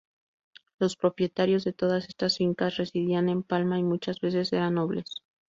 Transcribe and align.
Los 0.79 0.95
propietarios 0.97 1.63
de 1.63 1.73
todas 1.73 2.07
estas 2.09 2.37
fincas 2.39 2.77
residían 2.77 3.29
en 3.29 3.43
Palma 3.43 3.77
y 3.77 3.83
muchas 3.83 4.19
veces 4.19 4.51
eran 4.51 4.73
nobles. 4.73 5.21